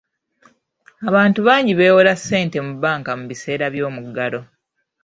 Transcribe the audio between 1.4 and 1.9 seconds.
bangi